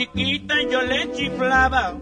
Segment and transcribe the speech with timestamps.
[0.00, 1.94] Chiquita yo le chiflaba.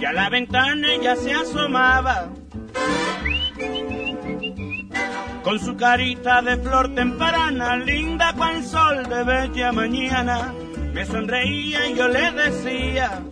[0.00, 2.30] Y a la ventana ella se asomaba.
[5.44, 10.54] Con su carita de flor temprana, linda cual sol de bella mañana,
[10.94, 13.22] me sonreía y yo le decía.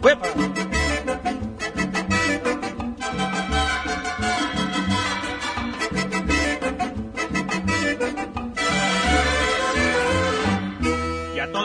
[0.00, 0.69] ¡Huepa!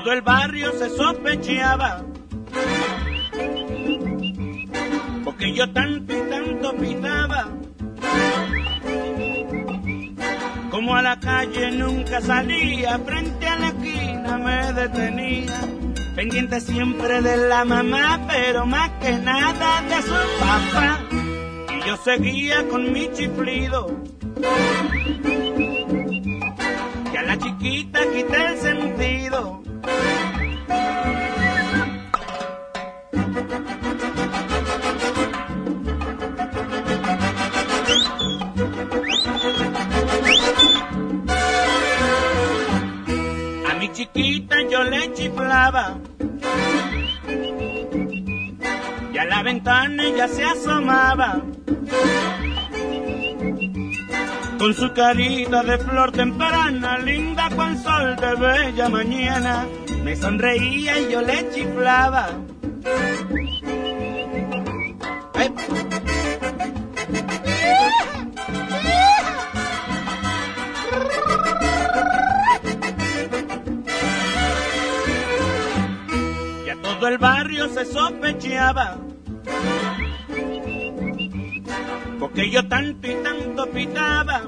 [0.01, 2.03] Todo el barrio se sospechaba.
[5.23, 7.47] Porque yo tanto y tanto pitaba.
[10.69, 15.61] Como a la calle nunca salía, frente a la esquina me detenía.
[16.15, 20.99] Pendiente siempre de la mamá, pero más que nada de su papá.
[21.73, 24.01] Y yo seguía con mi chiflido.
[27.11, 29.54] Que a la chiquita quité el sentido.
[50.27, 51.41] Se asomaba.
[54.57, 59.65] Con su carita de flor temprana, linda con sol de bella mañana,
[60.03, 62.29] me sonreía y yo le chiflaba.
[65.33, 65.53] Ay,
[76.65, 79.04] y a todo el barrio se sospechaba.
[82.45, 84.43] Porque yo tanto y tanto pitaba.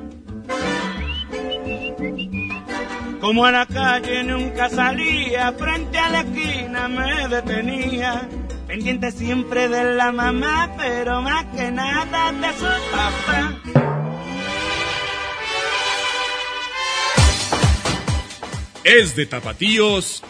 [3.19, 8.30] Como a la calle nunca salía, frente a la esquina me detenía.
[8.68, 13.56] Pendiente siempre de la mamá, pero más que nada de su papá.
[18.84, 20.24] Es de tapatíos.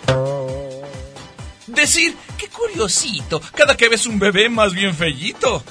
[1.67, 5.63] Decir, qué curiosito, cada que ves un bebé más bien fellito.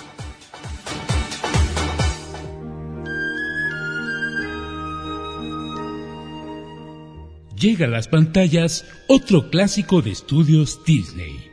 [7.58, 11.50] Llega a las pantallas otro clásico de estudios Disney,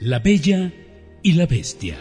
[0.00, 0.72] La Bella
[1.22, 1.96] y la Bestia.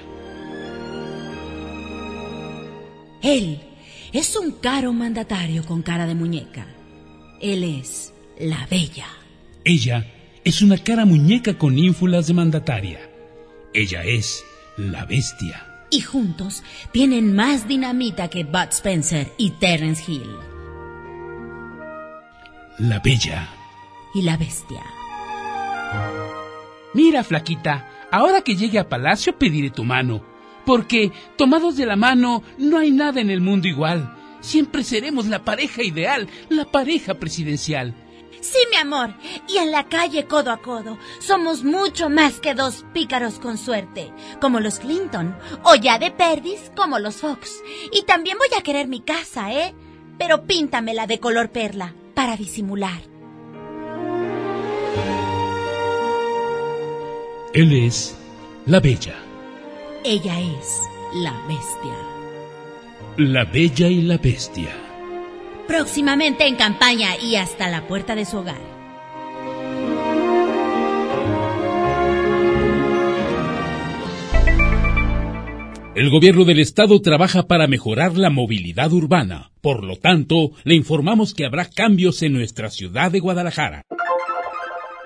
[3.21, 3.59] Él
[4.13, 6.65] es un caro mandatario con cara de muñeca.
[7.39, 9.07] Él es la Bella.
[9.63, 10.11] Ella
[10.43, 13.11] es una cara muñeca con ínfulas de mandataria.
[13.75, 14.43] Ella es
[14.75, 15.85] la Bestia.
[15.91, 20.54] Y juntos tienen más dinamita que Bud Spencer y Terence Hill.
[22.79, 23.47] La Bella.
[24.13, 24.83] Y la Bestia.
[26.93, 30.21] Mira, flaquita, ahora que llegue a palacio pediré tu mano,
[30.65, 34.17] porque tomados de la mano no hay nada en el mundo igual.
[34.41, 37.95] Siempre seremos la pareja ideal, la pareja presidencial.
[38.41, 39.15] Sí, mi amor.
[39.47, 44.11] Y en la calle codo a codo somos mucho más que dos pícaros con suerte,
[44.41, 47.63] como los Clinton, o ya de perdis como los Fox.
[47.93, 49.73] Y también voy a querer mi casa, ¿eh?
[50.19, 53.01] Pero píntamela de color perla, para disimular.
[57.53, 58.17] Él es
[58.65, 59.15] la Bella.
[60.03, 60.81] Ella es
[61.13, 61.95] la Bestia.
[63.17, 64.75] La Bella y la Bestia.
[65.67, 68.74] Próximamente en campaña y hasta la puerta de su hogar.
[75.95, 79.51] El gobierno del estado trabaja para mejorar la movilidad urbana.
[79.61, 83.83] Por lo tanto, le informamos que habrá cambios en nuestra ciudad de Guadalajara.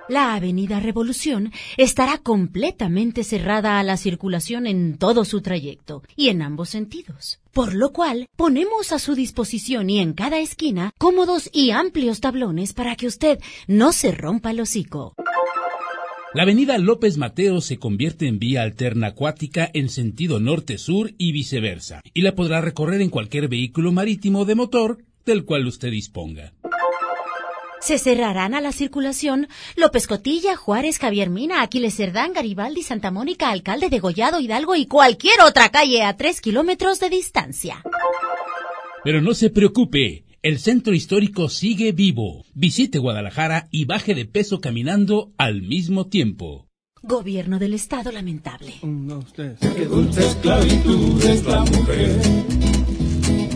[0.07, 6.41] La Avenida Revolución estará completamente cerrada a la circulación en todo su trayecto y en
[6.41, 7.39] ambos sentidos.
[7.53, 12.73] Por lo cual, ponemos a su disposición y en cada esquina cómodos y amplios tablones
[12.73, 13.37] para que usted
[13.67, 15.13] no se rompa el hocico.
[16.31, 22.01] La avenida López Mateo se convierte en vía alterna acuática en sentido norte-sur y viceversa,
[22.13, 26.53] y la podrá recorrer en cualquier vehículo marítimo de motor del cual usted disponga.
[27.81, 33.49] Se cerrarán a la circulación López Cotilla, Juárez, Javier Mina, Aquiles Cerdán, Garibaldi, Santa Mónica,
[33.49, 37.81] Alcalde de Gollado, Hidalgo y cualquier otra calle a tres kilómetros de distancia.
[39.03, 42.45] Pero no se preocupe, el centro histórico sigue vivo.
[42.53, 46.67] Visite Guadalajara y baje de peso caminando al mismo tiempo.
[47.01, 48.73] Gobierno del Estado lamentable.
[48.81, 52.21] Qué dulce esclavitud es la mujer.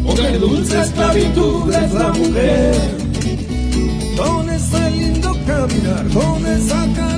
[0.06, 2.75] Oh, qué dulce esclavitud es la mujer.
[4.18, 7.13] Con ese lindo caminar, con esa cara.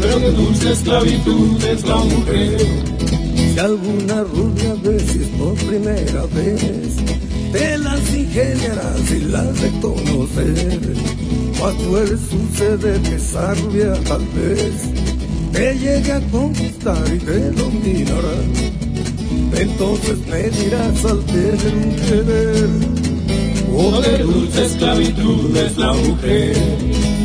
[0.00, 3.25] Pero qué dulce esclavitud es la mujer.
[3.56, 6.94] Si alguna rubia veces por primera vez
[7.52, 9.70] te las ingeniarás y las de.
[11.58, 14.74] Cuando sucede que esa rubia tal vez
[15.52, 18.36] te llegue a conquistar y te dominará.
[19.56, 22.68] Entonces me dirás al tener un querer,
[23.74, 27.15] oh, qué dulce esclavitud es la mujer.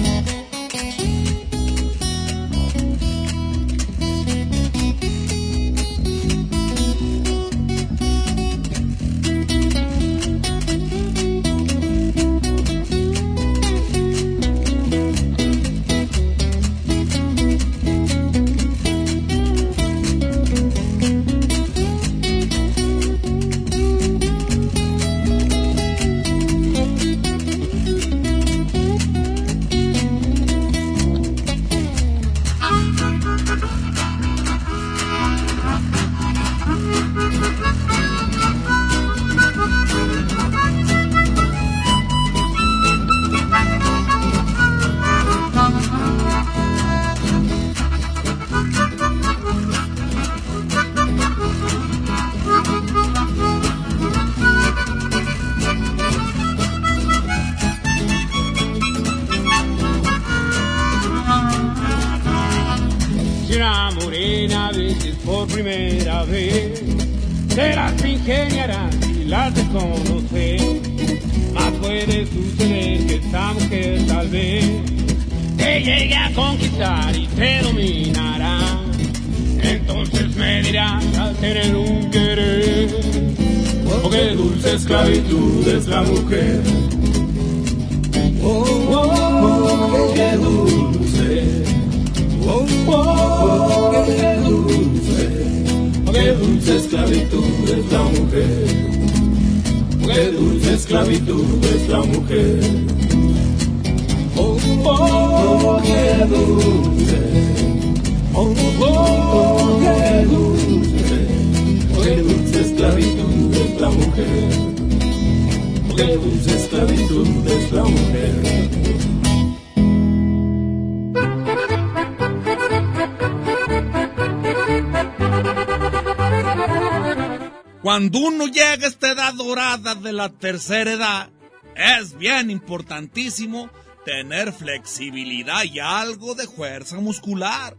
[127.81, 131.29] Cuando uno llega a esta edad dorada de la tercera edad,
[131.75, 133.71] es bien importantísimo
[134.05, 137.75] tener flexibilidad y algo de fuerza muscular.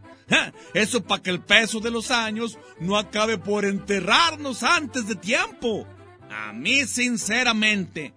[0.74, 5.86] Eso para que el peso de los años no acabe por enterrarnos antes de tiempo.
[6.30, 8.12] A mí, sinceramente,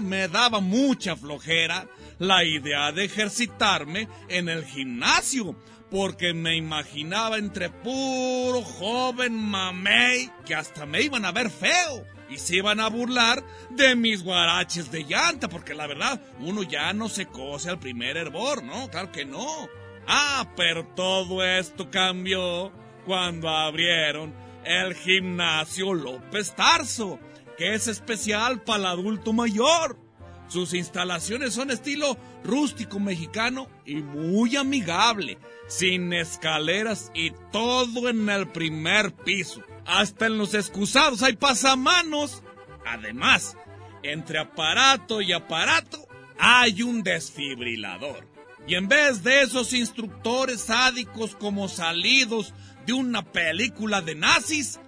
[0.00, 1.88] me daba mucha flojera
[2.18, 5.56] la idea de ejercitarme en el gimnasio,
[5.94, 12.38] porque me imaginaba entre puro joven mamey que hasta me iban a ver feo y
[12.38, 17.08] se iban a burlar de mis guaraches de llanta, porque la verdad, uno ya no
[17.08, 18.90] se cose al primer hervor, ¿no?
[18.90, 19.68] Claro que no.
[20.08, 22.72] Ah, pero todo esto cambió
[23.06, 24.34] cuando abrieron
[24.64, 27.20] el gimnasio López Tarso,
[27.56, 30.03] que es especial para el adulto mayor.
[30.48, 38.48] Sus instalaciones son estilo rústico mexicano y muy amigable, sin escaleras y todo en el
[38.48, 39.62] primer piso.
[39.86, 42.42] Hasta en los excusados hay pasamanos.
[42.86, 43.56] Además,
[44.02, 46.06] entre aparato y aparato
[46.38, 48.26] hay un desfibrilador.
[48.66, 52.54] Y en vez de esos instructores sádicos como salidos
[52.86, 54.80] de una película de nazis,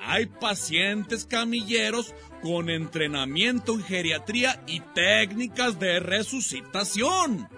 [0.00, 7.48] hay pacientes camilleros con entrenamiento en geriatría y técnicas de resucitación.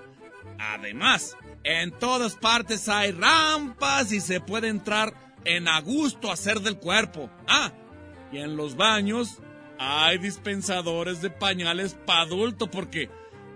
[0.60, 5.12] Además, en todas partes hay rampas y se puede entrar
[5.44, 7.28] en a gusto hacer del cuerpo.
[7.48, 7.72] Ah,
[8.30, 9.42] y en los baños
[9.76, 13.10] hay dispensadores de pañales para adulto porque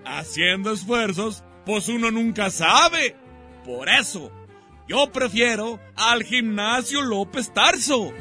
[0.05, 3.15] haciendo esfuerzos, pues uno nunca sabe.
[3.65, 4.33] Por eso,
[4.89, 8.13] yo prefiero al gimnasio López Tarso.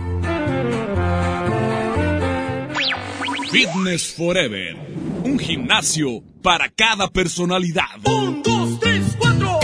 [3.51, 4.75] Fitness Forever.
[5.23, 7.97] Un gimnasio para cada personalidad.
[8.05, 9.59] Un, dos, tres, cuatro.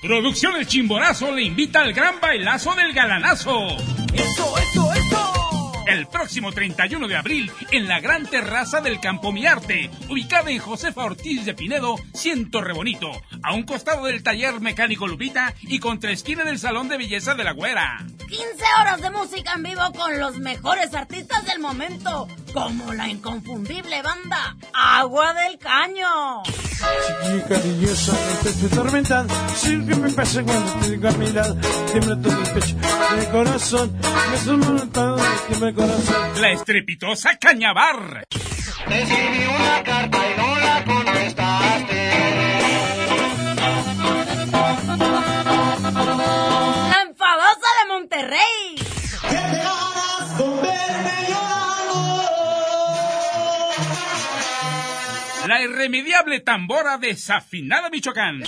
[0.00, 3.76] Producciones Chimborazo le invita al gran bailazo del galanazo.
[5.86, 11.04] El próximo 31 de abril en la gran terraza del Campo Miarte, ubicada en Josefa
[11.04, 13.10] Ortiz de Pinedo, Ciento Rebonito,
[13.42, 17.44] a un costado del taller mecánico Lupita y contra esquina del Salón de Belleza de
[17.44, 18.06] la Güera.
[18.28, 18.44] 15
[18.80, 24.56] horas de música en vivo con los mejores artistas del momento, como la inconfundible banda
[24.72, 26.42] Agua del Caño.
[26.42, 28.12] Chiqui cariñosa,
[28.42, 31.56] te tormentan, sin que me pase cuando te digo a mi lado,
[31.92, 32.76] tiembla todo el pecho,
[33.18, 33.98] el corazón,
[34.30, 35.71] me son montado, tiembla el corazón.
[35.74, 38.26] La estrepitosa Cañabar.
[38.88, 42.10] Te escribí una carta y no la contestaste.
[46.90, 48.74] La enfadosa de Monterrey.
[48.76, 52.28] ¿Qué te ganas con verme llorando?
[55.48, 58.42] La irremediable tambora desafinada Michoacán.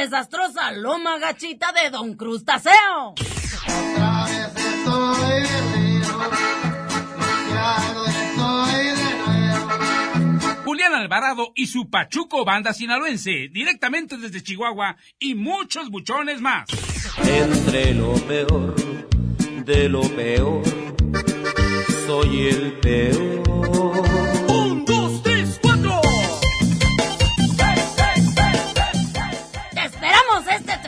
[0.00, 3.14] Desastrosa loma gachita de Don Crustaceo.
[3.14, 6.18] Otra vez estoy de río,
[7.50, 10.62] ya no estoy de nuevo.
[10.64, 16.68] Julián Alvarado y su Pachuco Banda Sinaloense, directamente desde Chihuahua, y muchos buchones más.
[17.24, 18.74] Entre lo peor
[19.64, 20.62] de lo peor,
[22.06, 23.45] soy el peor.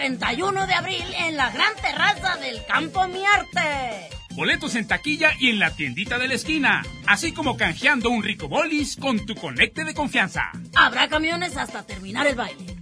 [0.08, 4.08] 31 de abril en la gran terraza del Campo Miarte.
[4.30, 8.48] Boletos en taquilla y en la tiendita de la esquina, así como canjeando un rico
[8.48, 10.50] bolis con tu conecte de confianza.
[10.74, 12.77] Habrá camiones hasta terminar el baile.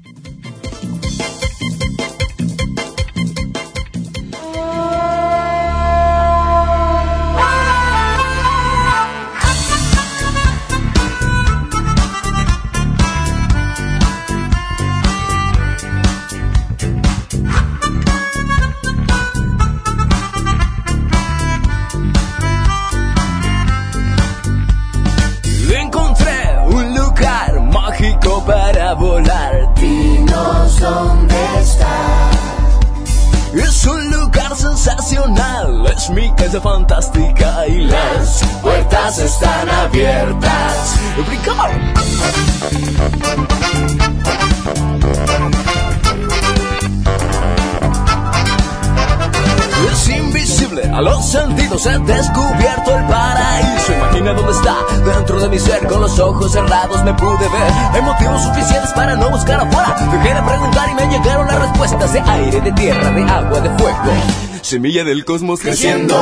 [36.46, 40.96] Es fantástica y las puertas están abiertas.
[41.26, 41.70] ¡Brincar!
[49.92, 53.92] Es invisible a los sentidos, he descubierto el paraíso.
[53.92, 57.72] Imagina dónde está, dentro de mi ser, con los ojos cerrados me pude ver.
[57.92, 59.96] Hay motivos suficientes para no buscar afuera.
[60.12, 63.70] Dejé de preguntar y me llegaron las respuestas de aire, de tierra, de agua, de
[63.70, 64.45] fuego.
[64.66, 66.16] Semilla del cosmos creciendo.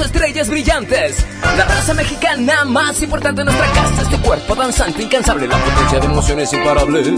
[0.00, 1.26] Estrellas brillantes.
[1.56, 6.06] La raza mexicana más importante en nuestra casa, este cuerpo danzante, incansable, la potencia de
[6.06, 7.08] emociones imparables.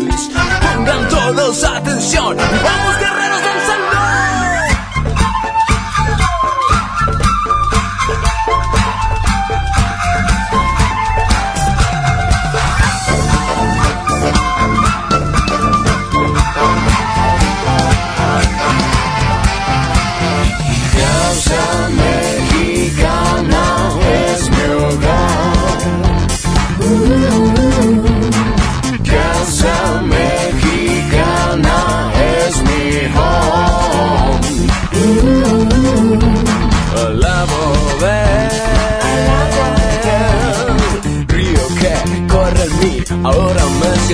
[0.74, 3.61] Pongan todos atención, vamos guerreros danzando.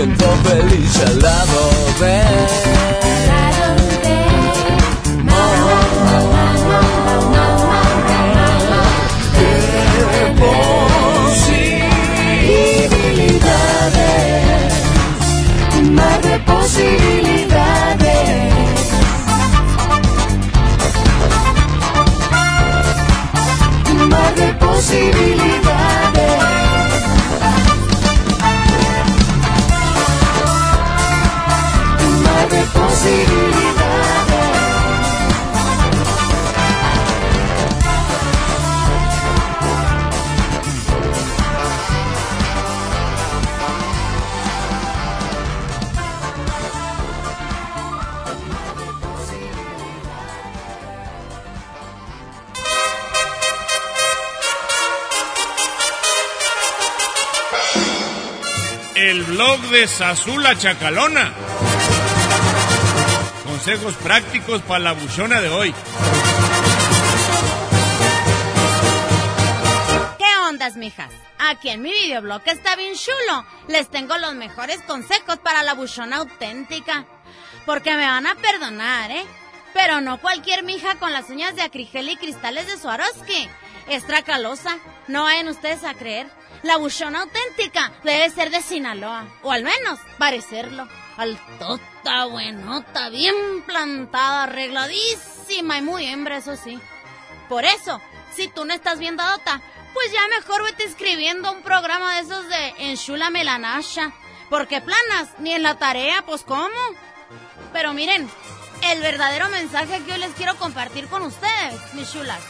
[0.09, 1.68] Siento feliz al lado
[59.79, 61.33] de Sazula Chacalona.
[63.45, 65.73] Consejos prácticos para la buchona de hoy.
[70.19, 71.13] ¿Qué ondas, mijas?
[71.39, 73.47] Aquí en mi videoblog está bien chulo.
[73.69, 77.05] Les tengo los mejores consejos para la buchona auténtica.
[77.65, 79.25] Porque me van a perdonar, ¿eh?
[79.75, 83.49] Pero no cualquier mija con las uñas de acrigel y cristales de Swarovski.
[83.89, 84.77] Es tracalosa.
[85.07, 86.27] No vayan ustedes a creer.
[86.63, 89.27] La buchona auténtica debe ser de Sinaloa.
[89.43, 90.89] O al menos parecerlo.
[91.17, 96.79] Altota, buenota, bien plantada, arregladísima y muy hembra, eso sí.
[97.49, 98.01] Por eso,
[98.35, 99.61] si tú no estás bien dadota,
[99.95, 104.13] pues ya mejor vete escribiendo un programa de esos de Enchula Melanasha.
[104.51, 106.69] Porque planas, ni en la tarea, pues ¿cómo?
[107.73, 108.31] Pero miren,
[108.85, 112.41] el verdadero mensaje que yo les quiero compartir con ustedes, mis chulas,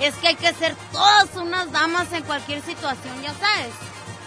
[0.00, 3.72] es que hay que ser todas unas damas en cualquier situación, ya sabes.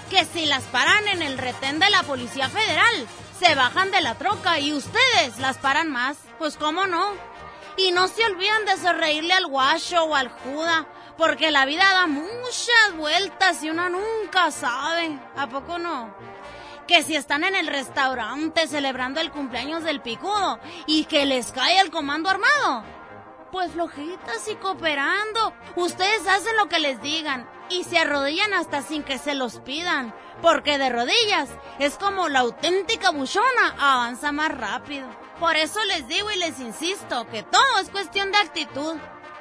[0.10, 3.08] Que si las paran en el retén de la Policía Federal,
[3.40, 7.14] se bajan de la troca y ustedes las paran más, pues cómo no.
[7.78, 12.08] Y no se olviden de sonreírle al guacho o al juda, porque la vida da
[12.08, 15.18] muchas vueltas y uno nunca sabe.
[15.38, 16.14] ¿A poco no?
[16.88, 21.80] Que si están en el restaurante celebrando el cumpleaños del picudo y que les cae
[21.80, 22.84] el comando armado,
[23.52, 25.54] pues flojitas y cooperando.
[25.76, 30.14] Ustedes hacen lo que les digan y se arrodillan hasta sin que se los pidan.
[30.42, 35.08] Porque de rodillas es como la auténtica buchona avanza más rápido.
[35.40, 38.96] Por eso les digo y les insisto que todo es cuestión de actitud.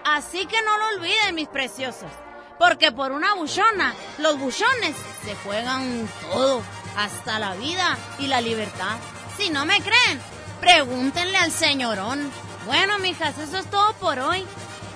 [0.04, 2.10] Así que no lo olviden, mis preciosos.
[2.58, 6.62] Porque por una buchona, los buchones se juegan todo,
[6.96, 8.96] hasta la vida y la libertad.
[9.36, 10.20] Si no me creen,
[10.60, 12.30] pregúntenle al señorón.
[12.68, 14.44] Bueno, mijas, eso es todo por hoy.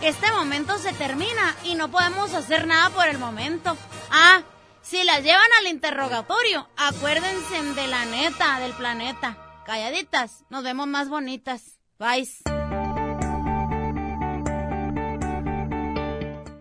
[0.03, 3.79] Este momento se termina y no podemos hacer nada por el momento.
[4.11, 4.43] Ah,
[4.83, 9.39] si las llevan al interrogatorio, acuérdense de la neta del planeta.
[9.65, 11.79] Calladitas, nos vemos más bonitas.
[11.99, 12.29] Bye.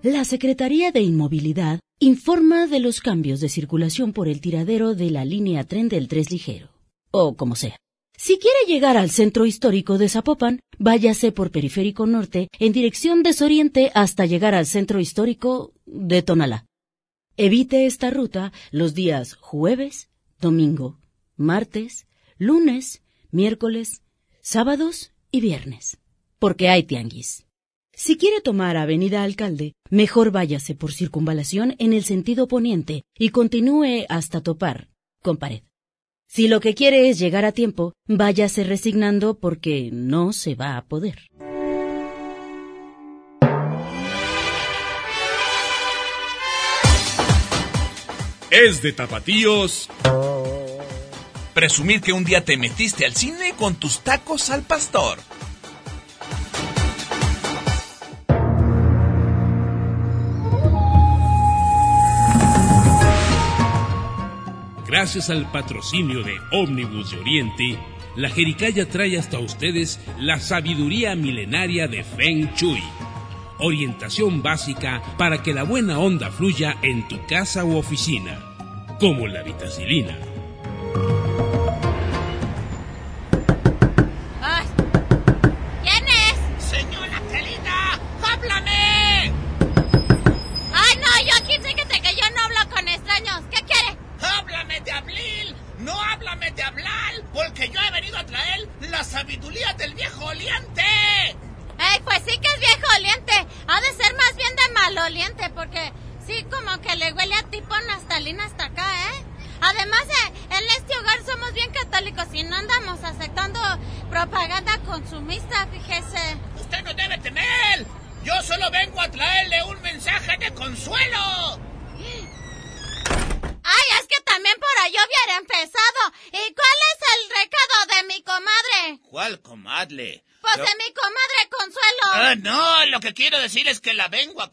[0.02, 5.26] La Secretaría de Inmovilidad informa de los cambios de circulación por el tiradero de la
[5.26, 6.70] línea tren del Tres Ligero,
[7.12, 7.76] o como sea.
[8.24, 13.92] Si quiere llegar al centro histórico de Zapopan, váyase por Periférico Norte en dirección desoriente
[13.96, 16.68] hasta llegar al centro histórico de Tonalá.
[17.36, 21.00] Evite esta ruta los días jueves, domingo,
[21.36, 22.06] martes,
[22.38, 24.04] lunes, miércoles,
[24.40, 25.98] sábados y viernes,
[26.38, 27.48] porque hay tianguis.
[27.92, 34.06] Si quiere tomar Avenida Alcalde, mejor váyase por circunvalación en el sentido poniente y continúe
[34.10, 34.90] hasta topar
[35.24, 35.64] con pared.
[36.34, 40.86] Si lo que quiere es llegar a tiempo, váyase resignando porque no se va a
[40.86, 41.28] poder.
[48.50, 49.90] Es de tapatíos.
[51.54, 55.18] Presumir que un día te metiste al cine con tus tacos al pastor.
[65.02, 67.80] Gracias al patrocinio de Omnibus de Oriente,
[68.16, 72.84] la Jericaya trae hasta ustedes la sabiduría milenaria de Feng Shui.
[73.58, 78.38] Orientación básica para que la buena onda fluya en tu casa u oficina,
[79.00, 80.16] como la vitacilina.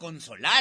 [0.09, 0.58] Consolar.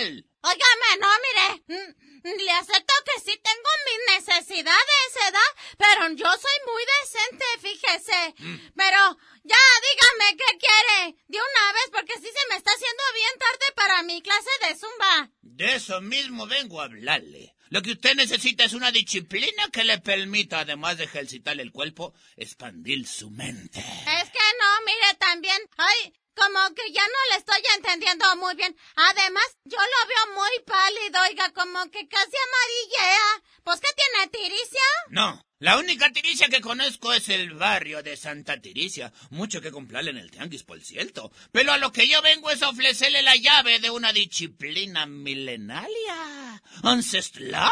[17.89, 23.07] Que usted necesita es una disciplina que le permita, además de ejercitar el cuerpo, expandir
[23.07, 23.79] su mente.
[23.79, 25.57] Es que no, mire, también.
[25.79, 28.77] Ay, como que ya no le estoy entendiendo muy bien.
[28.95, 33.43] Además, yo lo veo muy pálido, oiga, como que casi amarillea.
[33.65, 34.81] ¿Pues qué tiene, tiricia?
[35.09, 39.13] No, la única tiricia que conozco es el barrio de Santa Tiricia.
[39.31, 41.33] Mucho que comprarle en el tianguis, por cierto.
[41.51, 46.38] Pero a lo que yo vengo es ofrecerle la llave de una disciplina milenaria,
[46.83, 47.71] ancestral,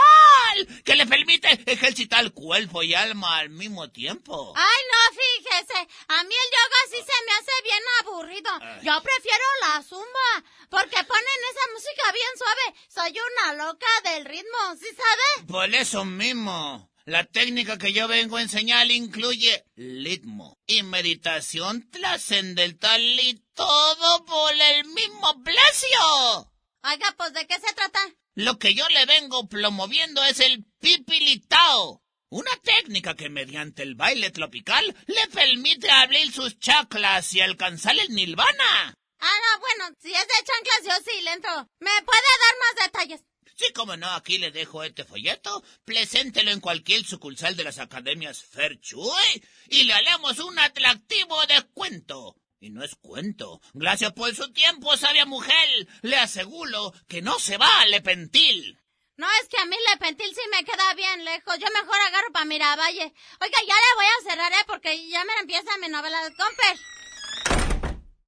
[0.84, 4.52] que le permite ejercitar cuerpo y alma al mismo tiempo.
[4.56, 5.78] Ay, no, fíjese.
[6.08, 8.50] A mí el yoga sí se me hace bien aburrido.
[8.82, 12.74] Yo prefiero la zumba, porque ponen esa música bien suave.
[12.88, 15.46] Soy una loca del ritmo, ¿sí sabe?
[15.46, 23.00] Por eso mismo, la técnica que yo vengo a enseñar incluye ritmo y meditación trascendental
[23.00, 26.50] y todo por el mismo precio.
[26.82, 28.00] Oiga, pues, ¿de qué se trata?
[28.36, 34.30] Lo que yo le vengo promoviendo es el pipilitao, una técnica que mediante el baile
[34.30, 38.94] tropical le permite abrir sus chakras y alcanzar el nirvana.
[39.20, 41.50] Ah, no, bueno, si es de chanclas yo sí le entro.
[41.80, 43.24] ¿Me puede dar más detalles?
[43.56, 48.44] Sí, como no, aquí le dejo este folleto, preséntelo en cualquier sucursal de las academias
[48.44, 52.36] Ferchuy y le haremos un atractivo descuento.
[52.58, 53.60] Y no es cuento.
[53.74, 55.88] Gracias por su tiempo, sabia mujer.
[56.02, 58.78] Le aseguro que no se va a arrepentir.
[59.16, 61.58] No, es que a mí Lepentil sí me queda bien lejos.
[61.58, 63.14] Yo mejor agarro para Miravalle.
[63.40, 64.64] Oiga, ya le voy a cerrar, ¿eh?
[64.66, 66.80] Porque ya me empieza mi novela de compes.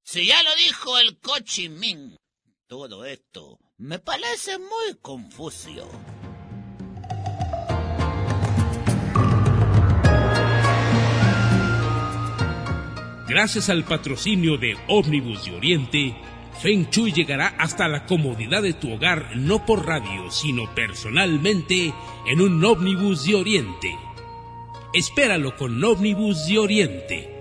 [0.03, 2.17] Si ya lo dijo el Cochimín,
[2.67, 5.87] todo esto me parece muy confuso.
[13.29, 16.15] Gracias al patrocinio de Omnibus de Oriente,
[16.63, 21.93] Feng Shui llegará hasta la comodidad de tu hogar no por radio, sino personalmente
[22.25, 23.95] en un Omnibus de Oriente.
[24.95, 27.38] Espéralo con Omnibus de Oriente.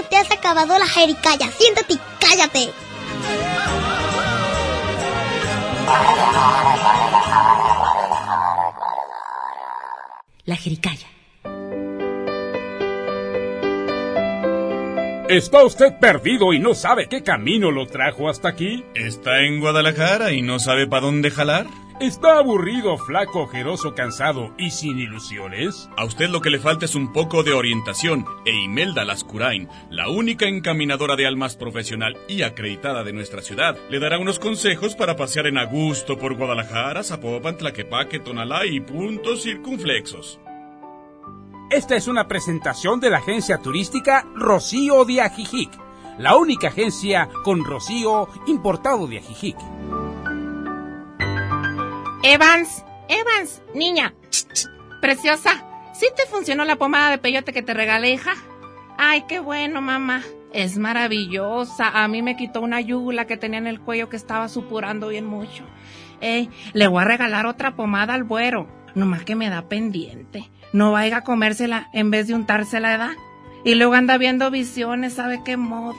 [0.00, 1.50] No te has acabado la jericaya.
[1.50, 2.72] Siéntate y cállate.
[10.46, 11.06] La Jericaya.
[15.28, 18.82] ¿Está usted perdido y no sabe qué camino lo trajo hasta aquí?
[18.94, 21.66] ¿Está en Guadalajara y no sabe para dónde jalar?
[22.00, 25.90] ¿Está aburrido, flaco, ojeroso, cansado y sin ilusiones?
[25.98, 30.08] A usted lo que le falta es un poco de orientación e Imelda Lascurain, la
[30.08, 35.16] única encaminadora de almas profesional y acreditada de nuestra ciudad, le dará unos consejos para
[35.16, 40.40] pasear en a gusto por Guadalajara, Zapopan, Tlaquepaque, Tonalá y puntos circunflexos.
[41.70, 45.70] Esta es una presentación de la agencia turística Rocío de Ajijic,
[46.18, 49.58] la única agencia con rocío importado de Ajijic.
[52.22, 54.12] Evans, Evans, niña,
[55.00, 58.34] preciosa, ¿sí te funcionó la pomada de peyote que te regalé, hija?
[58.98, 60.22] Ay, qué bueno, mamá.
[60.52, 61.88] Es maravillosa.
[61.88, 65.24] A mí me quitó una yugula que tenía en el cuello que estaba supurando bien
[65.24, 65.64] mucho.
[66.20, 68.68] Ey, le voy a regalar otra pomada al güero.
[68.94, 70.50] Nomás que me da pendiente.
[70.74, 73.12] No vaya a comérsela en vez de untársela, ¿edad?
[73.64, 75.96] Y luego anda viendo visiones, ¿sabe qué modo?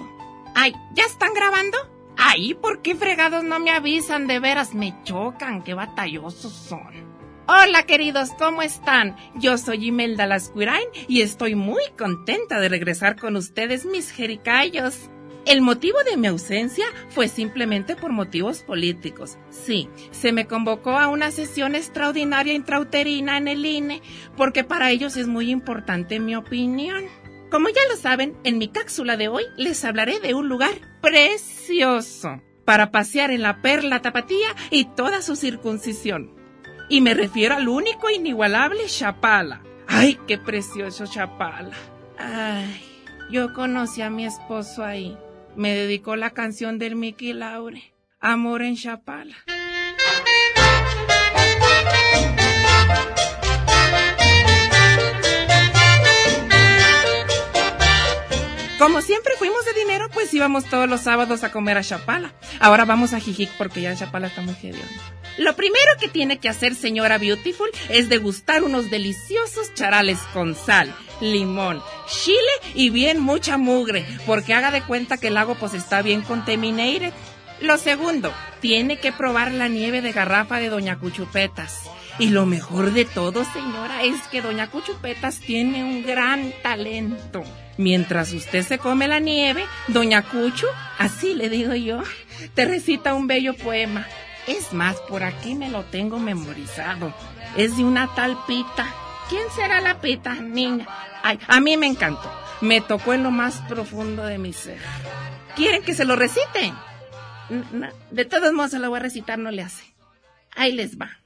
[0.53, 1.77] Ay, ¿ya están grabando?
[2.23, 4.27] Ay, ¿por qué fregados no me avisan?
[4.27, 7.11] De veras, me chocan, qué batallosos son.
[7.47, 9.17] Hola queridos, ¿cómo están?
[9.33, 15.09] Yo soy Imelda Lascurain y estoy muy contenta de regresar con ustedes, mis jericayos.
[15.47, 19.39] El motivo de mi ausencia fue simplemente por motivos políticos.
[19.49, 24.03] Sí, se me convocó a una sesión extraordinaria intrauterina en el INE,
[24.37, 27.05] porque para ellos es muy importante mi opinión.
[27.51, 32.41] Como ya lo saben, en mi cápsula de hoy les hablaré de un lugar precioso
[32.63, 36.33] para pasear en la perla tapatía y toda su circuncisión.
[36.87, 39.63] Y me refiero al único inigualable Chapala.
[39.85, 41.75] ¡Ay, qué precioso Chapala!
[42.17, 42.81] ¡Ay!
[43.29, 45.17] Yo conocí a mi esposo ahí.
[45.57, 49.35] Me dedicó la canción del Mickey Laure, Amor en Chapala.
[58.81, 62.33] Como siempre fuimos de dinero, pues íbamos todos los sábados a comer a Chapala.
[62.59, 64.87] Ahora vamos a Jijic porque ya Chapala está muy hediondo.
[65.37, 70.91] Lo primero que tiene que hacer señora Beautiful es degustar unos deliciosos charales con sal,
[71.19, 72.39] limón, chile
[72.73, 77.13] y bien mucha mugre, porque haga de cuenta que el lago pues está bien contaminated.
[77.61, 81.83] Lo segundo, tiene que probar la nieve de garrafa de Doña Cuchupetas.
[82.17, 87.43] Y lo mejor de todo, señora, es que Doña Cuchupetas tiene un gran talento.
[87.81, 90.67] Mientras usted se come la nieve, Doña Cuchu,
[90.99, 92.03] así le digo yo,
[92.53, 94.05] te recita un bello poema.
[94.45, 97.11] Es más, por aquí me lo tengo memorizado.
[97.57, 98.93] Es de una tal Pita.
[99.29, 100.87] ¿Quién será la Pita, niña?
[101.23, 102.31] Ay, a mí me encantó.
[102.61, 104.77] Me tocó en lo más profundo de mi ser.
[105.55, 106.73] ¿Quieren que se lo recite?
[108.11, 109.91] De todos modos se lo voy a recitar, no le hace.
[110.55, 111.17] Ahí les va.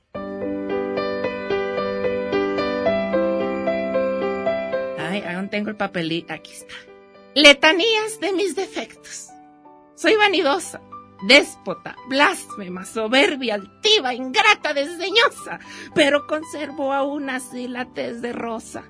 [5.49, 6.33] Tengo el papelito.
[6.33, 6.75] Aquí está.
[7.35, 9.29] Letanías de mis defectos.
[9.95, 10.81] Soy vanidosa,
[11.27, 15.59] déspota, blasfema, soberbia, altiva, ingrata, desdeñosa,
[15.93, 18.83] pero conservo aún así la tez de rosa.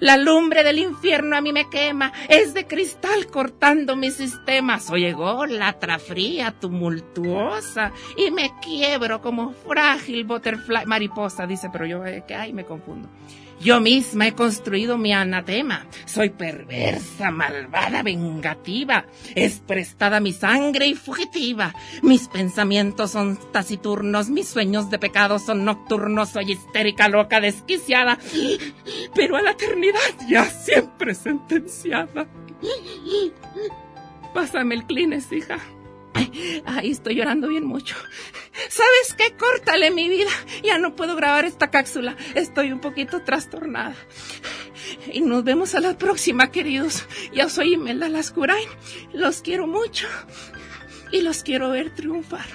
[0.00, 4.80] La lumbre del infierno a mí me quema, es de cristal cortando mi sistema.
[4.80, 12.24] Soy ególatra, fría, tumultuosa, y me quiebro como frágil butterfly, mariposa, dice, pero yo, eh,
[12.26, 13.08] que ay, me confundo.
[13.60, 15.86] Yo misma he construido mi anatema.
[16.06, 19.06] Soy perversa, malvada, vengativa.
[19.34, 21.74] Es prestada mi sangre y fugitiva.
[22.02, 26.30] Mis pensamientos son taciturnos, mis sueños de pecado son nocturnos.
[26.30, 28.18] Soy histérica, loca, desquiciada.
[29.14, 32.26] Pero a la eternidad ya siempre sentenciada.
[34.34, 35.58] Pásame el clines, hija.
[36.66, 37.96] Ay, estoy llorando bien mucho.
[38.68, 39.36] ¿Sabes qué?
[39.36, 40.30] Córtale mi vida.
[40.62, 42.16] Ya no puedo grabar esta cápsula.
[42.34, 43.96] Estoy un poquito trastornada.
[45.12, 47.06] Y nos vemos a la próxima, queridos.
[47.32, 48.68] Yo soy Imelda Lascurain.
[49.12, 50.06] Los quiero mucho.
[51.12, 52.46] Y los quiero ver triunfar.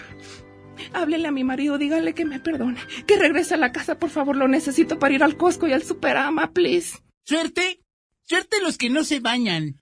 [0.93, 2.79] Háblele a mi marido, dígale que me perdone.
[3.05, 4.35] Que regrese a la casa, por favor.
[4.35, 6.97] Lo necesito para ir al Costco y al Superama, please.
[7.25, 7.81] Suerte.
[8.23, 9.77] Suerte los que no se bañan.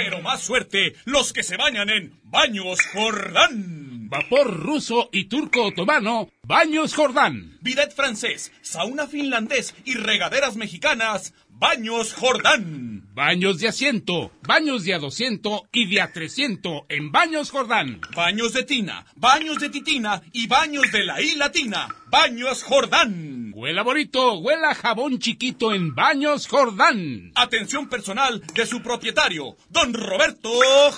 [0.00, 4.08] Pero más suerte los que se bañan en Baños Jordán.
[4.08, 7.58] Vapor ruso y turco otomano, Baños Jordán.
[7.62, 13.08] Bidet francés, sauna finlandés y regaderas mexicanas, Baños Jordán.
[13.12, 18.00] Baños de asiento, baños de a 200 y de a 300 en Baños Jordán.
[18.14, 21.88] Baños de tina, baños de titina y baños de la I latina.
[22.08, 23.37] Baños Jordán.
[23.60, 27.32] Huela bonito, huela jabón chiquito en Baños Jordán.
[27.34, 30.48] Atención personal de su propietario, don Roberto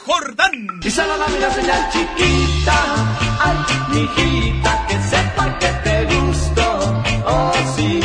[0.04, 0.68] Jordán.
[0.82, 3.56] Y solo la mira señal chiquita, ay,
[3.94, 8.00] mijita, que sepa que te gusto, oh sí.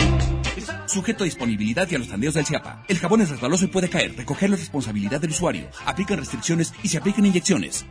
[0.87, 2.85] Sujeto a disponibilidad y a los tandeos del CIAPA.
[2.87, 4.15] El jabón es resbaloso y puede caer.
[4.15, 5.67] Recogerlo es responsabilidad del usuario.
[5.85, 7.85] Aplican restricciones y se aplican inyecciones.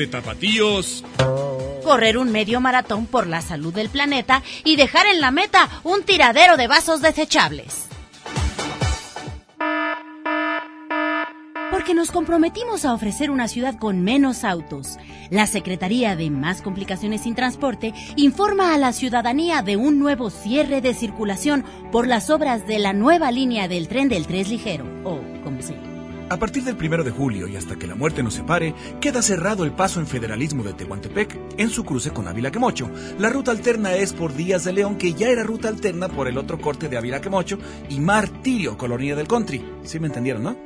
[0.00, 1.04] De tapatíos.
[1.84, 6.02] Correr un medio maratón por la salud del planeta y dejar en la meta un
[6.04, 7.86] tiradero de vasos desechables.
[11.70, 14.96] Porque nos comprometimos a ofrecer una ciudad con menos autos.
[15.30, 20.80] La Secretaría de Más Complicaciones sin Transporte informa a la ciudadanía de un nuevo cierre
[20.80, 25.20] de circulación por las obras de la nueva línea del tren del Tres Ligero, o
[25.44, 25.89] como se.
[26.30, 29.64] A partir del primero de julio y hasta que la muerte nos separe, queda cerrado
[29.64, 32.88] el paso en federalismo de Tehuantepec en su cruce con Ávila Quemocho.
[33.18, 36.38] La ruta alterna es por Díaz de León, que ya era ruta alterna por el
[36.38, 37.58] otro corte de Ávila Quemocho,
[37.88, 39.60] y Martirio, Colonia del Country.
[39.82, 40.56] ¿Sí me entendieron, no?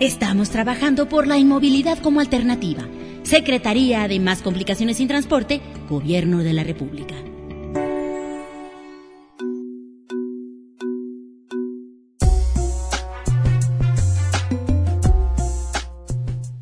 [0.00, 2.84] Estamos trabajando por la inmovilidad como alternativa.
[3.24, 7.14] Secretaría de Más Complicaciones sin Transporte, Gobierno de la República.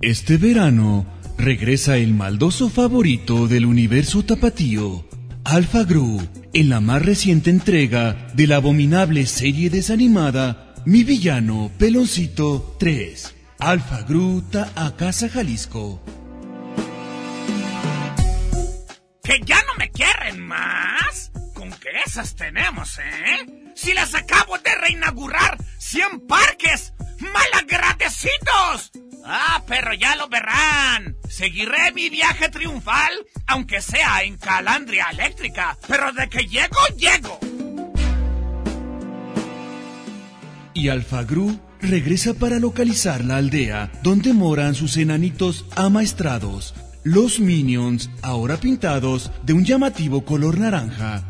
[0.02, 1.06] Este verano
[1.38, 5.06] regresa el maldoso favorito del universo tapatío,
[5.44, 6.20] Alpha Gru,
[6.52, 14.02] en la más reciente entrega de la abominable serie desanimada Mi Villano Peloncito 3, Alpha
[14.02, 14.42] Gru
[14.74, 16.02] a Casa Jalisco.
[19.22, 21.30] ¿Que ya no me quieren más?
[21.82, 23.72] ¿Con qué esas tenemos, eh?
[23.74, 28.92] Si las acabo de reinaugurar 100 parques, malagradecidos.
[29.24, 31.16] Ah, pero ya lo verán.
[31.28, 33.12] Seguiré mi viaje triunfal,
[33.46, 35.76] aunque sea en calandria eléctrica.
[35.88, 37.40] Pero de que llego, llego.
[40.74, 46.74] Y Alpha Gru regresa para localizar la aldea donde moran sus enanitos amaestrados,
[47.04, 51.22] los Minions, ahora pintados de un llamativo color naranja.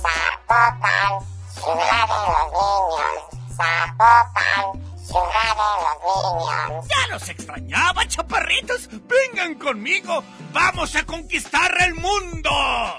[0.00, 1.20] Zapopan,
[1.54, 3.22] ciudad de los niños.
[3.56, 6.16] Zapopan, ciudad de los
[6.72, 6.86] niños.
[6.88, 8.88] Ya los extrañaba, chaparritos.
[9.08, 10.24] Vengan conmigo.
[10.52, 12.50] Vamos a conquistar el mundo.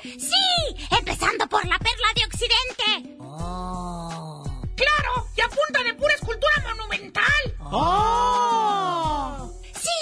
[0.03, 3.17] Sí, empezando por la perla de Occidente.
[4.75, 7.55] Claro, y a punta de pura escultura monumental.
[7.59, 9.40] ¡Oh!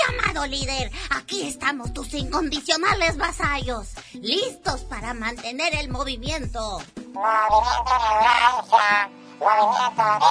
[0.10, 6.80] Amado líder, aquí estamos tus incondicionales vasallos, listos para mantener el movimiento.
[7.14, 9.10] Movimiento neuralgia.
[9.40, 10.28] Movimiento de.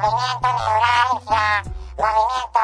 [0.00, 1.62] Movimiento neuralgia.
[1.96, 2.60] Movimiento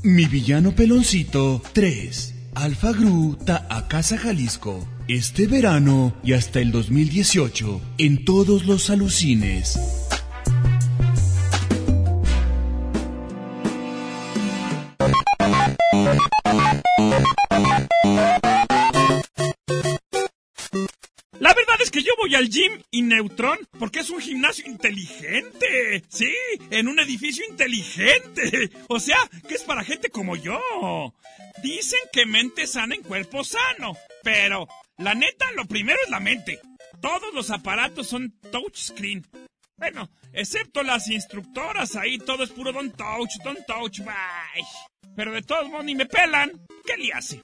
[0.00, 0.08] de.
[0.08, 2.34] Mi villano peloncito 3.
[2.56, 4.86] Alfa Gru Ta a Casa Jalisco.
[5.08, 10.03] Este verano y hasta el 2018 en todos los alucines.
[22.44, 26.04] Al gym y Neutron porque es un gimnasio inteligente.
[26.08, 26.32] Sí,
[26.70, 28.70] en un edificio inteligente.
[28.88, 29.18] O sea,
[29.48, 30.60] que es para gente como yo.
[31.62, 33.96] Dicen que mente sana en cuerpo sano.
[34.22, 34.68] Pero,
[34.98, 36.60] la neta, lo primero es la mente.
[37.00, 39.26] Todos los aparatos son touchscreen.
[39.76, 44.64] Bueno, excepto las instructoras, ahí todo es puro don touch, don touch, bye.
[45.16, 46.52] Pero de todos modos ni me pelan.
[46.84, 47.40] ¿Qué le hace?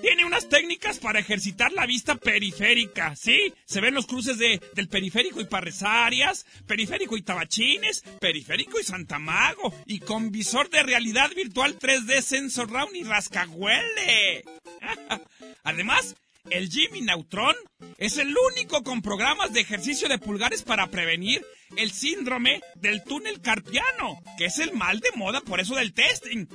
[0.00, 3.52] Tiene unas técnicas para ejercitar la vista periférica, ¿sí?
[3.64, 9.74] Se ven los cruces de, del periférico y Parresarias, periférico y Tabachines, periférico y Santamago,
[9.86, 14.44] y con visor de realidad virtual 3D Sensor Round y Rascahuele.
[15.64, 16.16] Además,
[16.50, 17.56] el Jimmy Neutron
[17.98, 21.44] es el único con programas de ejercicio de pulgares para prevenir
[21.76, 26.46] el síndrome del túnel carpiano, que es el mal de moda por eso del testing.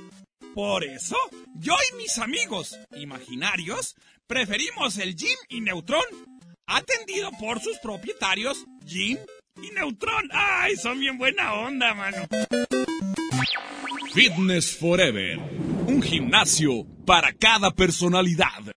[0.54, 1.16] Por eso,
[1.54, 3.96] yo y mis amigos imaginarios
[4.26, 6.04] preferimos el Jim y Neutron,
[6.66, 9.18] atendido por sus propietarios, Jim
[9.62, 10.28] y Neutron.
[10.32, 12.28] ¡Ay, son bien buena onda, mano!
[14.12, 15.38] Fitness Forever.
[15.86, 18.72] Un gimnasio para cada personalidad.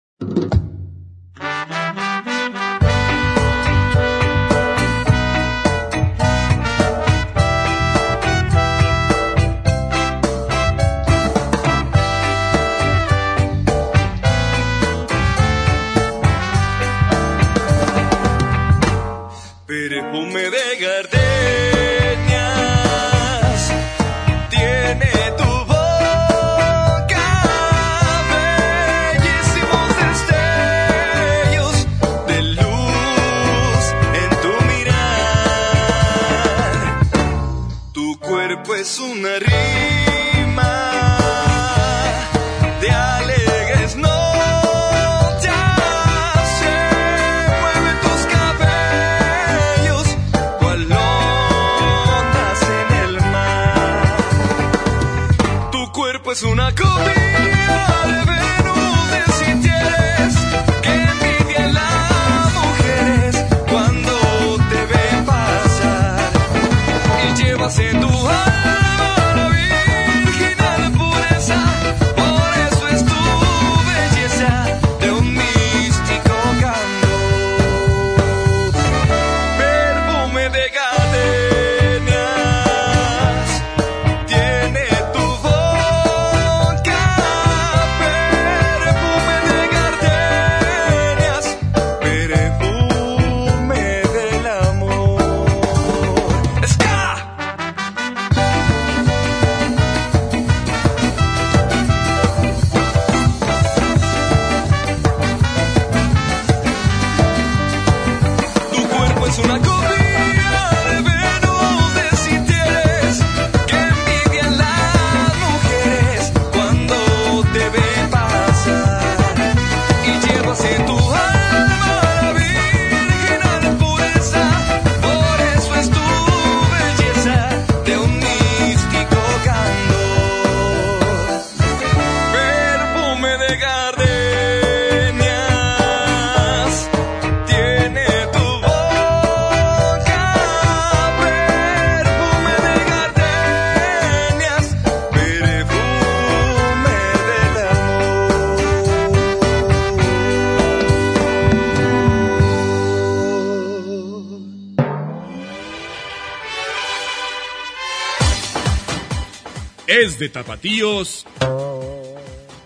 [160.02, 161.24] Es de tapatíos.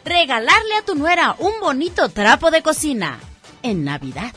[0.07, 3.21] Regalarle a tu nuera un bonito trapo de cocina
[3.63, 4.33] en Navidad.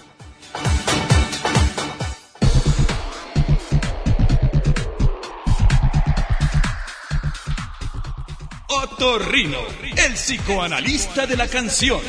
[8.67, 9.59] Otorrino,
[9.95, 12.01] el psicoanalista de la canción.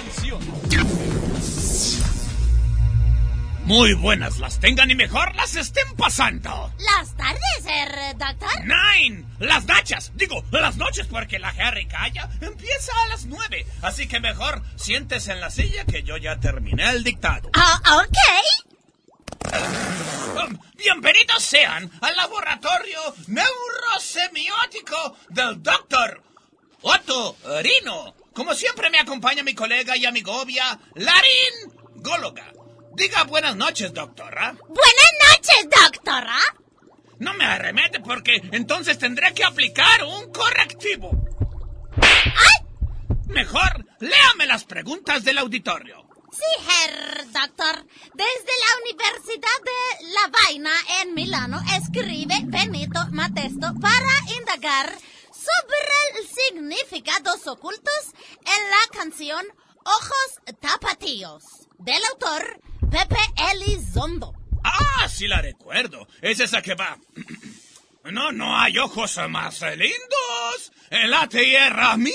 [3.71, 6.75] Muy buenas las tengan y mejor las estén pasando.
[6.81, 8.65] Las tardes, eh, doctor.
[8.65, 13.65] Nine, las nachas, digo, las noches porque la jericaya empieza a las nueve.
[13.81, 17.53] Así que mejor siéntese en la silla que yo ya terminé el dictado.
[17.55, 18.19] Ah, ok.
[20.35, 26.21] Um, Bienvenidos sean al laboratorio neurosemiótico del doctor
[26.83, 28.17] Otto Rino.
[28.33, 32.51] Como siempre me acompaña mi colega y amigovia, Larín Góloga.
[32.95, 34.57] Diga buenas noches, doctora.
[34.69, 36.39] Buenas noches, doctora.
[37.19, 41.11] No me arremete porque entonces tendré que aplicar un correctivo.
[43.27, 46.07] Mejor, léame las preguntas del auditorio.
[46.33, 47.87] Sí, Herr Doctor.
[48.15, 50.71] Desde la Universidad de La Vaina
[51.01, 54.97] en Milano escribe Benito Matesto para indagar
[55.33, 59.45] sobre el significados ocultos en la canción
[59.85, 61.45] Ojos Tapatíos
[61.79, 62.61] del autor
[62.91, 63.19] Pepe
[63.53, 64.35] Elizondo.
[64.65, 66.07] Ah, sí la recuerdo.
[66.21, 66.99] Es esa que va.
[68.03, 72.15] No, no hay ojos más lindos en la tierra mía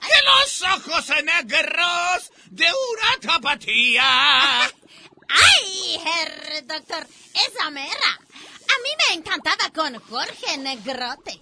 [0.00, 4.62] que los ojos negros de una tapatía.
[5.28, 7.06] ¡Ay, Herr Doctor!
[7.32, 8.18] Esa mera.
[8.18, 11.40] A mí me encantaba con Jorge Negrote.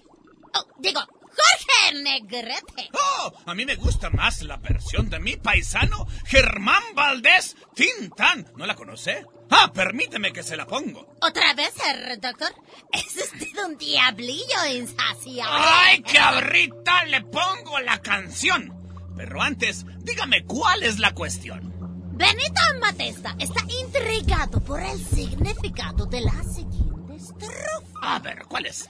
[0.53, 1.01] Oh, digo,
[1.39, 2.89] Jorge Negrete.
[2.93, 8.51] Oh, a mí me gusta más la versión de mi paisano Germán Valdés Tintán.
[8.55, 9.25] ¿No la conoce?
[9.51, 11.15] Ah, permíteme que se la pongo.
[11.21, 12.53] ¿Otra vez, Herr Doctor?
[12.91, 15.65] Es usted un diablillo insaciable.
[15.65, 18.75] ¡Ay, que ahorita le pongo la canción!
[19.17, 21.73] Pero antes, dígame cuál es la cuestión.
[22.15, 27.99] Benito Matesta está intrigado por el significado de la siguiente estrofa.
[28.01, 28.89] A ver, ¿cuál es?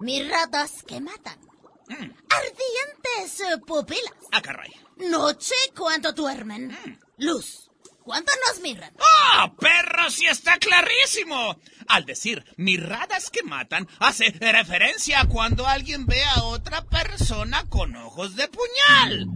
[0.00, 1.38] Miradas que matan.
[1.88, 4.12] Ardientes eh, pupilas.
[4.32, 4.70] Ah, caray.
[4.96, 6.76] Noche cuando duermen.
[7.18, 7.68] Luz.
[8.04, 8.92] ¿Cuánto nos miran?
[8.98, 11.56] ¡Ah, perro, sí está clarísimo!
[11.86, 17.94] Al decir miradas que matan, hace referencia a cuando alguien ve a otra persona con
[17.94, 19.28] ojos de puñal.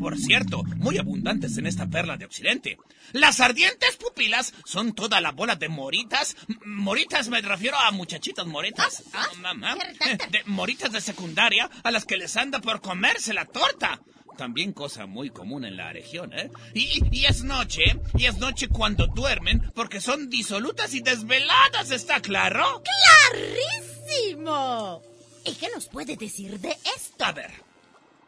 [0.00, 2.78] Por cierto, muy abundantes en esta perla de Occidente.
[3.12, 6.36] Las ardientes pupilas son toda la bola de moritas.
[6.64, 9.02] Moritas me refiero a muchachitas moritas.
[9.42, 9.76] Mamá.
[10.30, 14.00] De moritas de secundaria a las que les anda por comerse la torta.
[14.38, 16.50] También cosa muy común en la región, ¿eh?
[16.72, 17.82] Y, y es noche,
[18.16, 22.82] y es noche cuando duermen, porque son disolutas y desveladas, ¿está claro?
[23.30, 25.02] ¡Clarísimo!
[25.44, 27.24] ¿Y qué nos puede decir de esto?
[27.24, 27.69] A ver.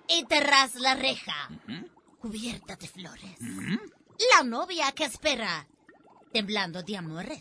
[0.08, 1.48] Y tras la reja,
[2.18, 3.38] cubierta de flores,
[4.36, 5.66] la novia que espera,
[6.32, 7.40] temblando de amores.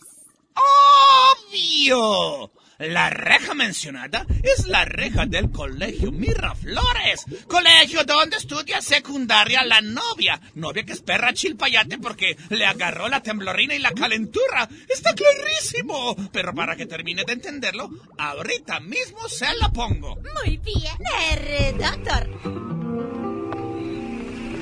[0.55, 2.51] ¡Obvio!
[2.81, 10.41] La reja mencionada es la reja del colegio Miraflores, colegio donde estudia secundaria la novia,
[10.55, 14.67] novia que espera a Chilpayate porque le agarró la temblorina y la calentura.
[14.89, 20.17] Está clarísimo, pero para que termine de entenderlo, ahorita mismo se la pongo.
[20.43, 20.97] Muy bien,
[21.29, 22.29] Herr Doctor.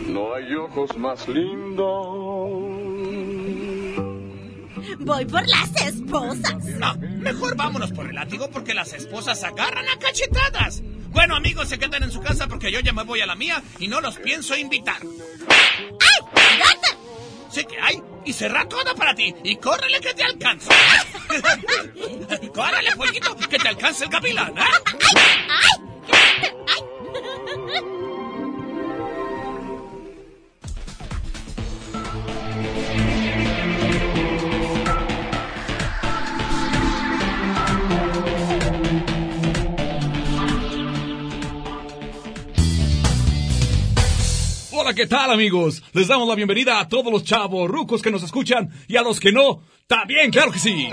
[0.09, 2.78] No hay ojos más lindos.
[4.99, 6.63] Voy por las esposas.
[6.65, 10.81] No, mejor vámonos por el látigo porque las esposas agarran a cachetadas.
[11.09, 13.61] Bueno, amigos, se quedan en su casa porque yo ya me voy a la mía
[13.79, 14.97] y no los pienso invitar.
[15.01, 16.57] ¡Ay!
[16.57, 16.97] ¡Doctor!
[17.51, 18.01] Sí que hay.
[18.25, 19.33] Y cerra todo para ti.
[19.43, 20.69] Y córrele que te alcanzo.
[22.53, 25.88] córrele, fueguito, que te alcance el capilán, ¿eh?
[44.89, 45.83] ¿Qué ¿qué tal amigos?
[45.93, 49.19] Les damos la bienvenida a todos los chavos rucos que nos escuchan y a los
[49.19, 50.89] que no, también, claro que sí.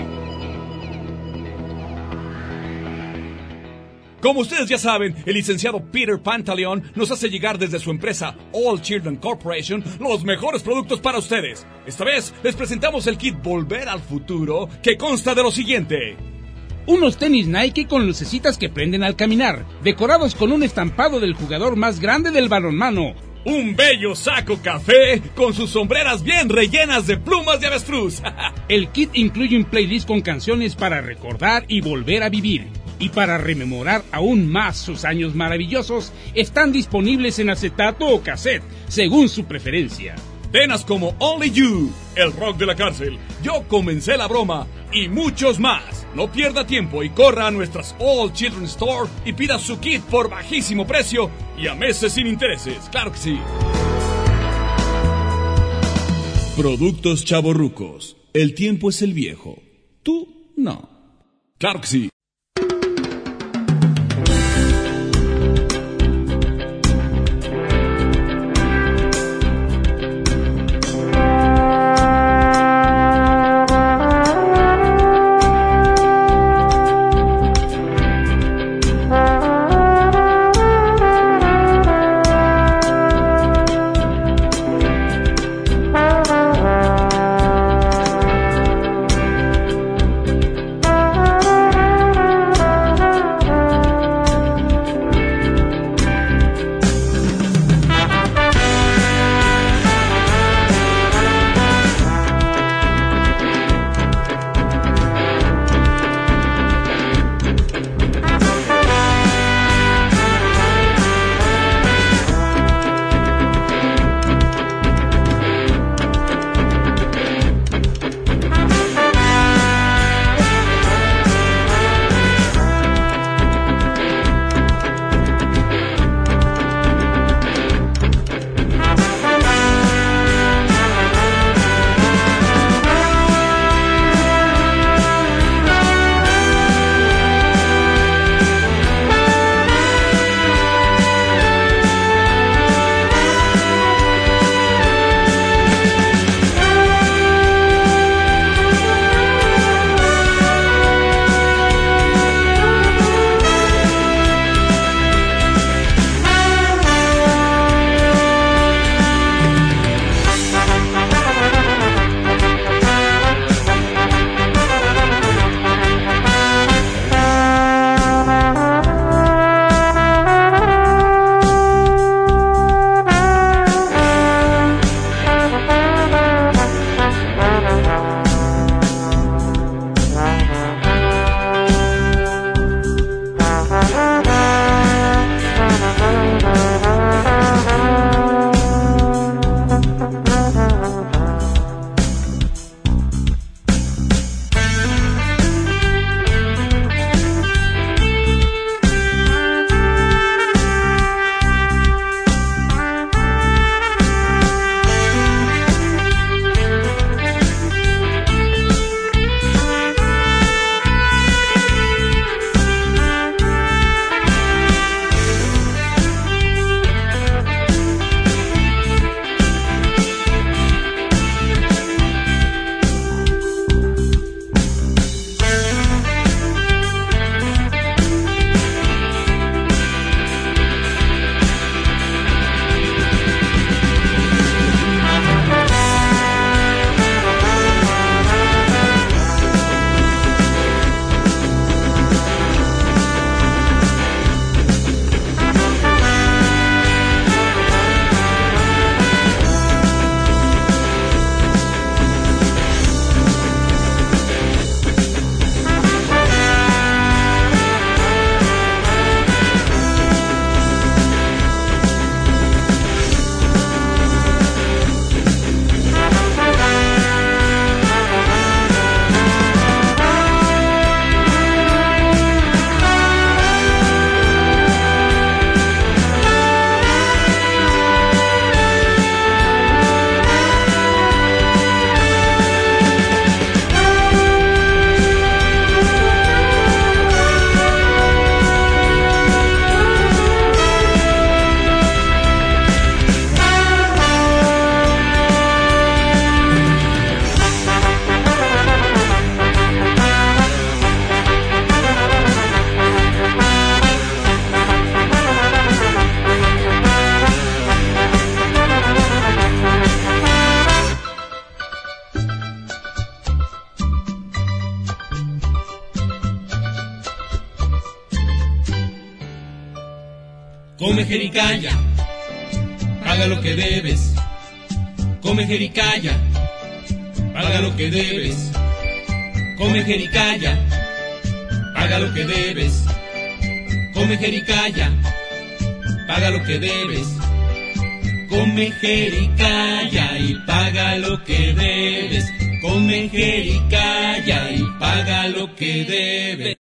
[4.21, 8.81] Como ustedes ya saben, el licenciado Peter Pantaleon nos hace llegar desde su empresa All
[8.81, 11.65] Children Corporation los mejores productos para ustedes.
[11.87, 16.17] Esta vez les presentamos el kit Volver al Futuro que consta de lo siguiente.
[16.85, 21.75] Unos tenis Nike con lucecitas que prenden al caminar, decorados con un estampado del jugador
[21.75, 23.15] más grande del balonmano.
[23.45, 28.21] Un bello saco café con sus sombreras bien rellenas de plumas de avestruz.
[28.67, 32.67] El kit incluye un playlist con canciones para recordar y volver a vivir.
[32.99, 39.29] Y para rememorar aún más sus años maravillosos, están disponibles en acetato o cassette, según
[39.29, 40.15] su preferencia.
[40.51, 45.59] Tenas como Only You, El Rock de la Cárcel, Yo Comencé la Broma y muchos
[45.59, 46.07] más.
[46.15, 50.29] No pierda tiempo y corra a nuestras All Children Store y pida su kit por
[50.29, 52.87] bajísimo precio y a meses sin intereses.
[52.91, 53.39] Claro que sí.
[56.55, 58.17] Productos chavorrucos.
[58.33, 59.61] El tiempo es el viejo.
[60.01, 60.89] Tú no.
[61.59, 61.81] Claro.